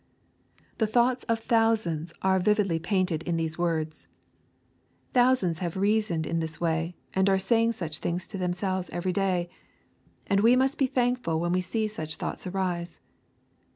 [0.79, 3.93] The thoughts of thousands are vividly painted in these LUKE, CHAP.
[3.93, 4.07] XV.
[5.13, 5.13] 183 woids.
[5.13, 9.47] (Thousands have reasoned in this way, and are saying such things to themselves every day.\
[10.25, 12.99] And we must be thankful when we see such thoughts arise.